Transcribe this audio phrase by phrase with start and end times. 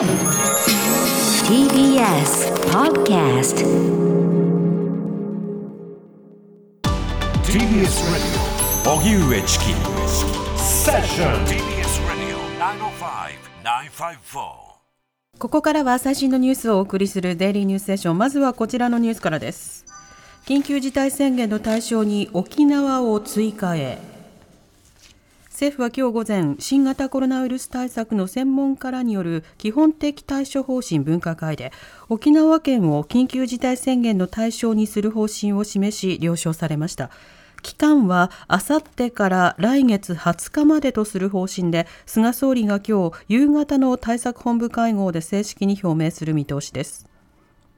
[0.00, 0.08] TBS
[2.72, 3.60] Podcast
[7.44, 8.40] TBS Radio.
[8.96, 9.64] 荻上チキ
[10.56, 12.38] セッション TBS Radio
[13.62, 19.84] 905-954ここからは最新のニュースをお送りするデイリーニュースセッションまずはこちらのニュースからです。
[20.46, 23.98] 緊急事態宣言の対象に沖縄を追加へ
[25.60, 31.70] 政府は今日午前新型コロナウイルス対策の専門家らによる基本的対処方針分科会で
[32.08, 37.10] 沖縄県を緊急事態宣言の対象にする方針を示し了承されました。
[37.60, 47.06] 期間はあさってから来月20日までとする方針で菅総理が今日夕方の対策本部会合で正式に表明する見通しです。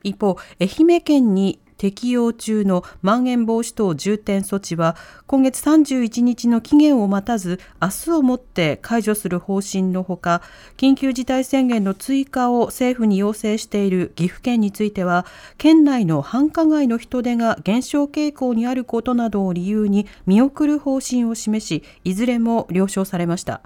[0.04, 4.94] 一方愛媛県に適用中のまん延防止等重点措置は
[5.26, 10.42] 今月31日の期限を待たず明日をもって解除する方針のほか
[10.76, 15.26] 緊急事態宣言の追加を政府に要請している岐阜県については
[15.58, 23.60] 県内の繁華街の人出が減少傾向にあることなどを理由に見送る方針を示しいずれも了承されました。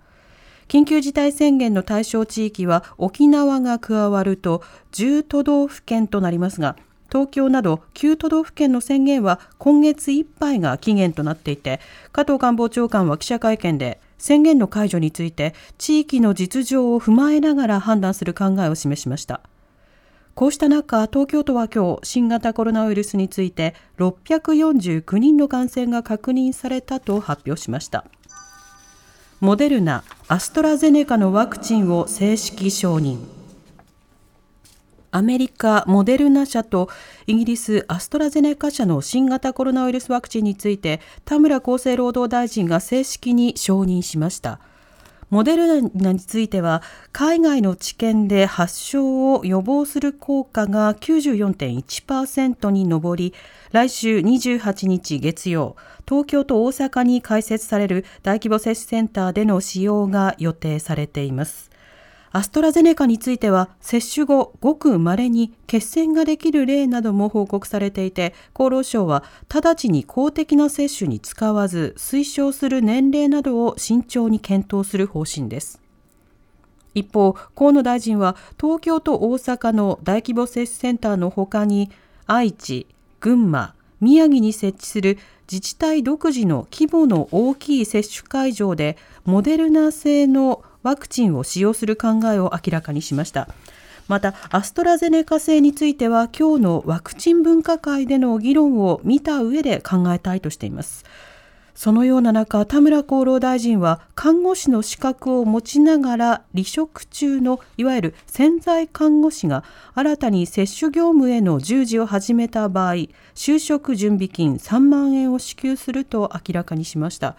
[0.69, 6.77] 緊急事態宣言の対象地域は沖縄が加わると10都道府県となりますが
[7.09, 11.81] 東京など9都道府県の宣言は今月いっぱいが期限となっていて
[12.13, 19.41] 加藤官房長官は記者会見で宣言の解除について地域の実情を踏まえながら判断する考えを示しました。
[20.35, 28.05] こうした中東京都は今日新型コロナウイルスについて649人の感染が確認されたと発表しました。
[29.41, 33.36] モデルナ、アストラゼネカのワクチンを正式承認。
[35.17, 36.91] アメリカ、モデルナ社と
[37.27, 44.61] イギリス、アストラゼネカ社の新型コロナウイルスワクチンについて田村厚生労働大臣が正式に承認しました。
[45.31, 53.35] モデルナについては海外の治験で発症を予防する効果が94.1%に上り
[53.73, 61.73] 来週28日月曜東京と大阪に開設される大規模接種センターでの使用が予定されています
[62.37, 75.81] アストラゼネカについては接種後ごく稀に血栓ができる例なども報告されていて厚労省は直ちに公的な接種に使わず推奨する年齢などを慎重に検討する方針です。
[76.93, 81.91] 一方河野大臣は東京と大阪の大規模接種センターのほかに
[82.27, 82.87] 愛知
[83.21, 85.17] 群馬宮城に設置する
[85.51, 93.49] 自治体独自の規模の大きい接種会場でモデルナ製のワクチンを使用する考えを明らかにしました。
[94.07, 101.05] またアストラゼネカ製については今日のワクチン分科会での議論を見た上で考えたいとしています。
[101.75, 109.65] そのような中田村厚労大臣は看護師の資格を持ちながら離職中のいわゆる潜在看護師が
[109.95, 112.95] 新たに接種業務への従事を始めた場合
[113.35, 117.37] 就職準備金3万円を支給すると明らかにしました。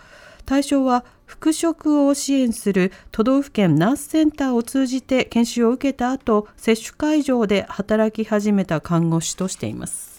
[0.48, 10.17] 対象は復職を支援する都道府県ナースセンターを通じて研修を受けた後接種会場で働き始めた看護師としています。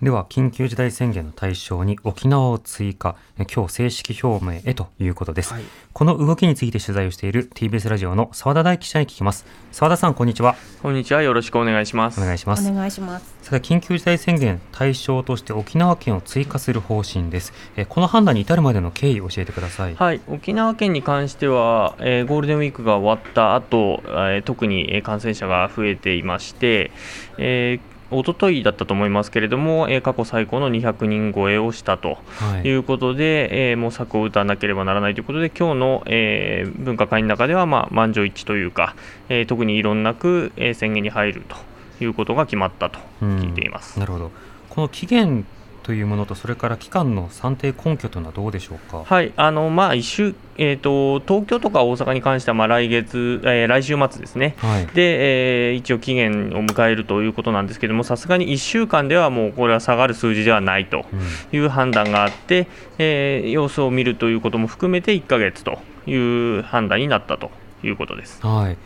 [0.00, 3.16] では緊急事態宣言の対象に沖縄を追加
[3.52, 9.44] 今日正式表明へということです、はい、この動きについて取材をしている TBS ラジオの澤田大記者に聞きます。
[9.72, 10.54] 澤田さんこんにちは。
[10.80, 11.22] こんにちは。
[11.22, 12.20] よろしくお願いします。
[12.20, 12.70] お願いします。
[12.70, 13.34] お願いします。
[13.42, 17.52] さて緊急事態宣言対象として沖縄県を追加する方針です。
[17.76, 19.96] えこの判断に至るまでの経緯を教えてください。
[19.96, 20.20] はい。
[20.28, 26.92] 沖縄県に関しては、えー、ゴールデンウィークが終わった後、えー、特に感染者が増えていまして、
[27.38, 32.18] えー一昨日だったと思いますけれども、えー、過去最高の200人超えをしたと
[32.64, 32.70] い。
[32.70, 38.94] うことで、はい、えー、もう策を打たなければならないということで、今日の、えー、分科会の中では、まあ、満場一致というか、
[39.28, 41.56] えー、特に異論なく、えー、宣言に入ると
[42.02, 43.98] いうことが決まったと聞いています。
[43.98, 44.30] なるほど。
[44.70, 45.44] この期限
[45.88, 49.04] というものと、それから期間の算定根拠というのはどうでしょうか？
[49.06, 61.06] はい、あのまあ一週えーと、東京とか大阪に関してはまあ来月、えー、来週末ですね、はい、で、えー、一応期限を迎えるということなんですけれども、さすがに1週間ではもうこれは下がる数字ではないと
[61.52, 62.66] いう判断があって、うん、
[62.98, 67.50] えー、様子を見るということも含めて1か月という判断になったと
[67.82, 68.44] いうことです。
[68.46, 68.76] はい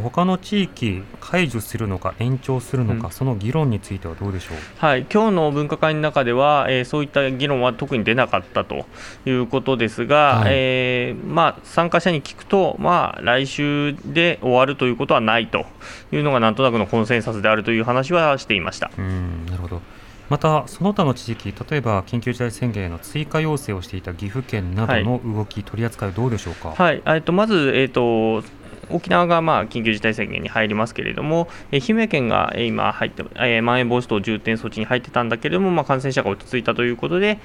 [0.00, 8.86] 他の地域、解除するのか延長するのか、うん、その議論についてはどうでしょう、はい、今日の分科会の中では、えー、そういった議論は特に出なかったと
[9.26, 15.66] いうことですが、はい、えー、まあ、参加者に聞くと、まあ、来週で終わるということはないと
[16.12, 18.90] いうのがなんとなくのコンセンサスであるという話はしていました。
[18.98, 19.80] うんなるほど。
[20.28, 27.02] また、その他の地域、例えば緊急事態宣言への追加要請をしていた岐阜県などの動き、はい、取り扱いはどうでしょうか、はい。
[27.06, 28.46] えー、とまず、えーと
[28.90, 37.38] 沖縄がまあ緊急事態宣言に入りますけれども、愛媛県が今入って、えー、まん延防止等重点措置に入ってたんだけれども、まあ、感染者が落ち着いたということで、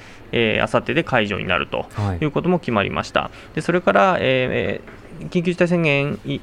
[0.61, 1.85] あさってで解除になると
[2.21, 3.21] いうことも決まりました。
[3.21, 6.41] はい、でそれから、えー緊急事態宣言に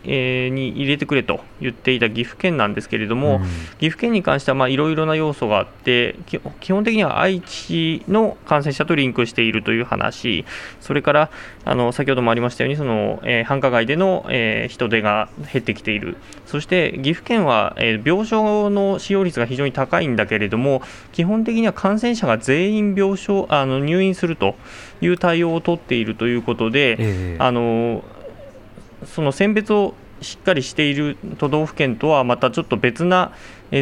[0.68, 3.42] 入れてくれと言っていた岐阜県なんですけれども、うん、
[3.78, 6.16] 岐阜県に関してはいろいろな要素があって
[6.60, 10.44] 基本的には愛知の感染者とリンクしているという話。
[10.80, 11.30] それから
[11.64, 16.16] あの先ほどもありましたようにその、えー、繁華街での、えー、人出が減ってきている。
[16.46, 20.82] そして岐阜県は、えー、病床の使用率が非常に高いんだけれども
[21.12, 24.56] 基本的には感染者が全員病床あの入院すると
[25.00, 28.02] いう対応を取っているということで、えー、あの
[29.06, 33.32] その選別をしっかりしている都道府県とはまたちょっと別な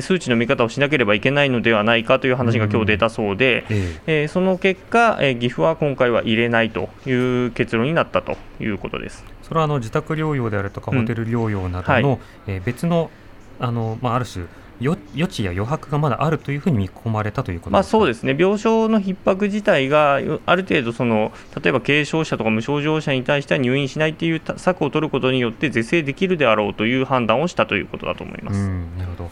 [0.03, 3.65] 数値の見方をしなければいけないのではないかという話が今日出たそうで、
[4.07, 7.13] えー、その結果、え岐阜は今回は入れないとい
[7.47, 9.25] う結論になったということです。
[9.43, 13.11] それはあの自宅療養であるとか、ホテル療養などの、うんはい、え別の
[13.59, 14.45] あの、まあ、ある種
[14.81, 14.97] 余
[15.29, 28.69] 地や余白がまだあるというふうに見込まれたということまあ、そうですね、病床の逼迫自体がある程度その、例えば軽症者とか無症状者に対しては入院しないという策を取ることによって、是正できるであろうという判断をしたということだと思います。
[28.99, 29.31] なるほど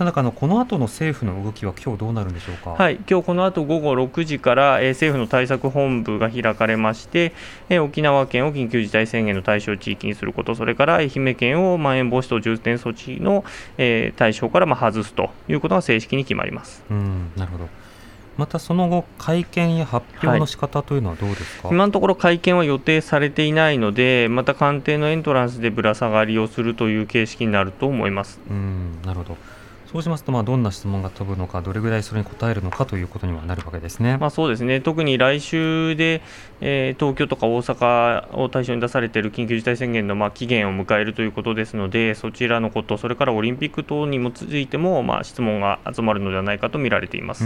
[0.00, 2.70] した中のこの後の政府の動きは今日どうなるんでしょうか？
[2.70, 7.34] はい、今日この後午後6時から、えー、政府の対策本部が開かれまして、
[7.68, 13.44] えー、沖縄県を緊急事態宣言の対象地域にすること、それから愛媛県をまん延防止等重点措置の、
[13.76, 16.82] えー、対象からまあ外すということが正式に決まります。
[16.90, 17.68] うんなるほど。
[18.38, 28.40] またその後、会見や発表の仕方というのはどうですか、はい、今のところ会見は予定されていないので、また官邸のエントランスでぶら下がりをするという形式になると思います。
[28.48, 29.36] うんなるほど
[29.90, 34.18] そうしますと、まあ、どんな質問が飛ぶのか、どれぐらいそれに答えるのかということにはなるわけですね。
[34.18, 36.22] まあ、そうですね特に来週で、
[36.60, 47.44] えー、東京とか大阪を対象に出されている緊急事態宣言の、まあ、期限を迎えるということですので、そちらのこと、それからオリンピック等にもついても、まあ、質問が集まるのではないかと見られています。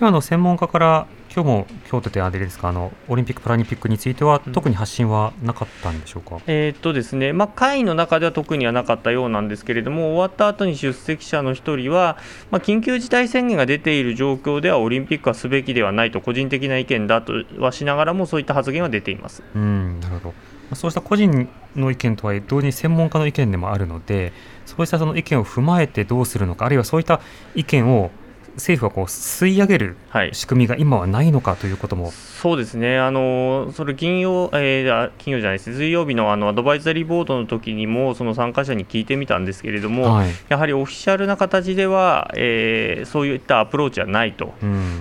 [0.02, 12.18] ん今の専門家から今日も京都であれですかあのオリンピック・パラリンピックについては、うん、特に発信はなかったんでしょうか、えー、っとですね、まあ、会の中では特にはなかったようなんですけれども、終わった後に出席者の一人は、
[12.50, 19.42] まあ、緊急事態宣言が出ている状況では、オリンピックはすべきではないと、個人的な意見だとはしながらも、そういった発言は出ています。
[19.54, 20.32] うんなるほ
[20.70, 24.32] ど、そうした個人の意見とはいえ、同時に専門家の意見でもあるので、
[24.66, 27.20] そうしたその意見を踏まえてどうするのか、あるいはそういった
[27.56, 28.12] 意見を
[28.54, 29.96] 政府はこう吸い上げる
[30.32, 44.54] 仕組みが今はないのかということも、はい、そうですね、あのそれ金曜、えー、金曜じゃないです、水曜日のあのアドバイザリーボードの時にも、その参加者に聞いてみたんですけれども、はい、やはりオフィシャルな形では、えー、そういったアプローチはないと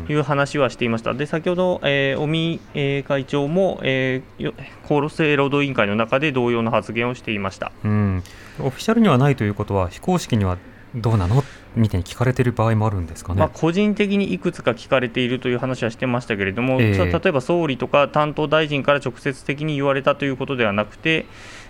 [0.10, 1.14] いう話はしていました。
[1.14, 4.54] で先ほど、えー、尾身、えー、会長も、えー、
[4.84, 8.24] 厚生労働委員会の中で同様の発言をしていました、うん、
[8.60, 10.58] オフィシャルにはないということは、非公式には
[10.96, 11.44] どうなの
[11.76, 21.26] みたいに聞かれている場合もあるんですかね、まあ、個人的にいくつか聞かれているという話はしてましたけれども、えー、例えば総理とか担当大臣から直接的に言われたということではなくて、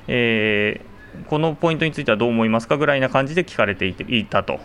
[0.07, 4.59] えー、このポイントについてはどう思いますかぐらいな感じで聞かれていたと。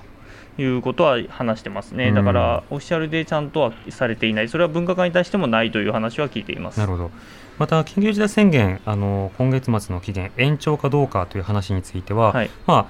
[0.61, 6.81] いうことは話してますね、だからオフィシャルでちゃんとはされていない、それは分科会に対してもないという話は聞いています。
[6.81, 7.11] なるほど。
[7.59, 12.87] また、緊急事態宣言、あの今月末の期限、延長かどうかという話については、はい、まあ、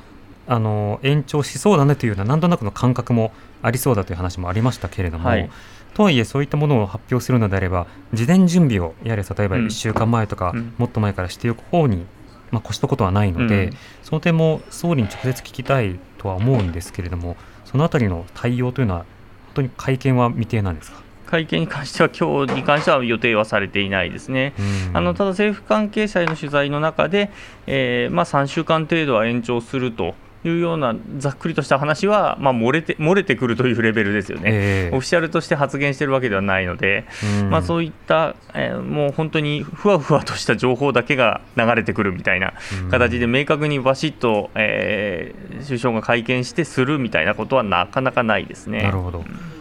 [0.49, 3.33] あの延長しそうだねというようななんとなくの感覚も
[3.63, 5.51] ありそうだという話もありましたけれども、はい、
[5.95, 12.07] とはいえそういったものを発表するのであれば事前準備をやはり例えば1週間前とか、もっと前からしておく方に、
[12.51, 21.03] まあ、越したことはないので、うん、その点も総理に直接聞きたいとは思うんですけれどもそのあたりの対応というのは本当に会見は未定なんですか？
[21.27, 24.55] 会見に関しては、今日に関しては予定はされていないですね、
[24.95, 27.31] あのただ政府関係者への取材の中で、
[27.67, 30.15] えーまあ、3週間程度は延長すると
[30.45, 37.07] いうようなざっくりとした話は、まあ、漏れて漏れてくるというレベルですよね、えー、オフィシャルとして発言しているわけではないので、
[37.51, 42.55] まあ、そういった、えー、もう本当にふわふわとした情報だけが流れてくるみたいな
[42.91, 48.83] 形で、明確にバシッと、えー、首相が会見してするみたいなことはなかなかないですね。
[48.83, 49.58] なるほど、うん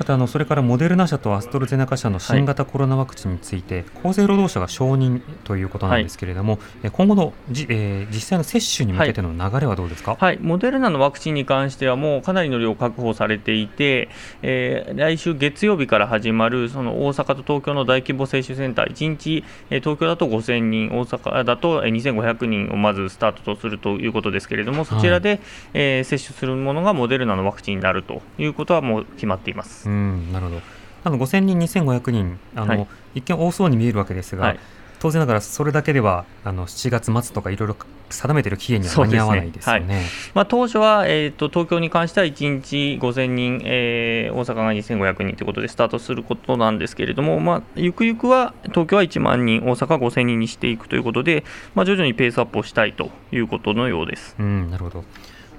[0.00, 14.08] またあのそれからモデルナ社とアストロゼネカ社の新型コロナワクチンについて、はい、厚生労働省が承認ということなんですけれども、はい、今後のじ、えー、実際の接種に向けての流れはどうですか、はい、はい、モデルナのワクチンに関しては、もうかなりの量確保されていて、
[14.40, 25.40] えー、来週月曜日から始まるその大阪と東京の大規模接種センター、1日、えー、東京だと5000人、大阪だと2500人をまずスタートとするということですけれども、そちらで、はい、
[25.74, 29.89] えー、接種するものがモデルナのワクチンになるということはもう決まっています。
[29.90, 30.60] うんなるほど。
[31.02, 34.60] あの5000人、2500人あの、はい、一見多そうに見えるわけですが、はい、
[35.00, 37.76] 当然ながらそれだけではあの7月末とかいろいろ
[38.10, 39.86] 定めている期限には間に合わないですよね。
[39.86, 40.04] ねはい、
[40.34, 51.44] まあ、当初は、えーと、東京に関しては1日5000人、えー、大阪が2500人ということでスタートすることなんですけれども、まあ、ゆくゆくは東京は1万人、大阪5000人にしていくということで、
[51.74, 54.36] まあ、徐々にペースアップをしたいということのようです。
[54.38, 55.04] うん、なるほど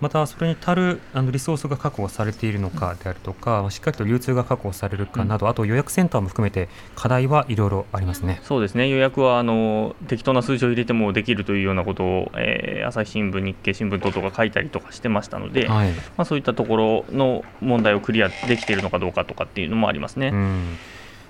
[0.01, 8.41] またそれに足るあのリソースが確保されているのかであるとか、しっかりと流通が確保されるかなど、あと予約センターも含めて課題はいろいろありますね。
[8.43, 8.89] そうですね。
[8.89, 20.33] 予約はあの適当な数字を入れてもできるというようなことを、えー、朝日新聞、日経新聞等々が書いたりとかしてましたので、はい、まあ、そういったところの問題をクリアできているのかどうかとかっていうのもありますね。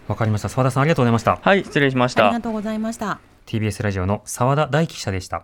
[0.08, 0.50] わかりました。
[0.50, 1.40] 澤田さんありがとうございました。
[1.42, 2.28] はい失礼しました。
[2.28, 3.20] ありがとうございました。
[3.46, 5.44] TBS ラジオの澤田大記者でした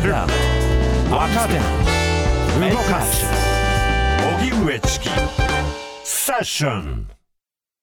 [0.00, 0.12] 知る。
[0.12, 0.22] 分
[1.10, 2.70] かる。
[2.70, 3.26] 動かす。
[4.40, 5.08] 荻上チキ。
[6.04, 7.17] セッション。